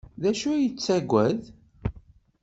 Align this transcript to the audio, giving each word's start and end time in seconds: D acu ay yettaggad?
D 0.21 0.23
acu 0.29 0.47
ay 0.51 0.61
yettaggad? 0.63 1.41